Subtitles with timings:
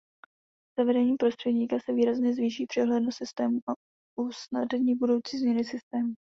[0.79, 3.73] Zavedením prostředníka se výrazně zvýší přehlednost systému a
[4.19, 6.13] usnadní budoucí změny systému.